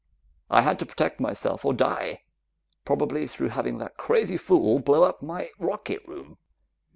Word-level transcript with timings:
I 0.49 0.61
had 0.63 0.79
to 0.79 0.85
protect 0.87 1.19
myself 1.19 1.63
or 1.63 1.75
die 1.75 2.23
probably 2.85 3.27
through 3.27 3.49
having 3.49 3.77
that 3.77 3.97
crazy 3.97 4.35
fool 4.35 4.79
blow 4.79 5.03
up 5.03 5.21
my 5.21 5.49
rocket 5.59 6.01
room." 6.07 6.39